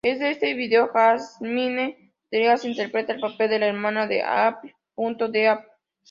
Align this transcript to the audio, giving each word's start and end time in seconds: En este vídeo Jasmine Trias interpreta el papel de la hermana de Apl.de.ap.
En 0.03 0.19
este 0.23 0.55
vídeo 0.55 0.87
Jasmine 0.91 2.11
Trias 2.31 2.65
interpreta 2.65 3.13
el 3.13 3.19
papel 3.19 3.51
de 3.51 3.59
la 3.59 3.67
hermana 3.67 4.07
de 4.07 4.23
Apl.de.ap. 4.23 5.63